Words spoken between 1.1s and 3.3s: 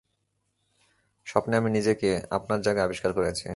স্বপ্নে আমি নিজেকে আপনার জায়গায় আবিষ্কার